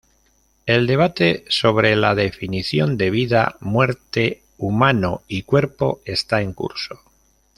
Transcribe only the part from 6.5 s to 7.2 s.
curso.